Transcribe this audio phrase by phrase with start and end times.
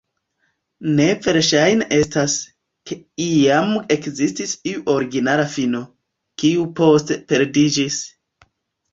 [0.99, 2.37] Ne verŝajne estas,
[2.91, 5.81] ke iam ekzistis iu originala fino,
[6.45, 7.99] kiu poste perdiĝis.